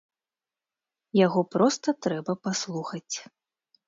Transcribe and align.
Яго 1.25 1.43
проста 1.55 1.93
трэба 2.05 2.35
паслухаць. 2.47 3.15